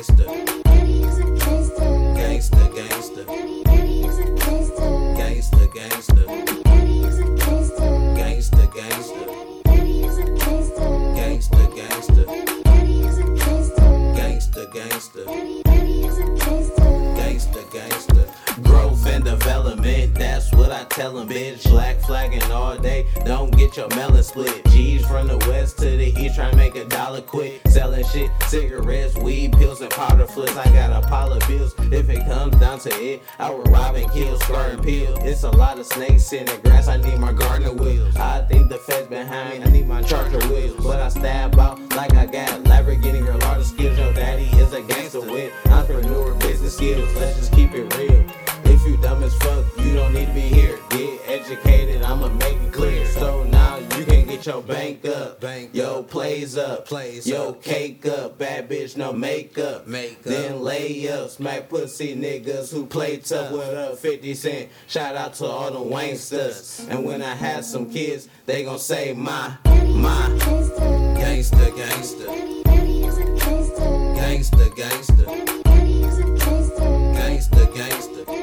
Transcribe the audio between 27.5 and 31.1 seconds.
Selling shit, cigarettes, weed, pills, and powder flips. I got a